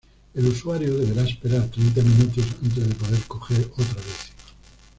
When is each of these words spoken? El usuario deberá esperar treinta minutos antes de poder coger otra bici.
El 0.33 0.47
usuario 0.47 0.97
deberá 0.97 1.21
esperar 1.21 1.67
treinta 1.67 2.01
minutos 2.01 2.43
antes 2.63 2.89
de 2.89 2.95
poder 2.95 3.21
coger 3.27 3.69
otra 3.77 3.97
bici. 4.01 4.31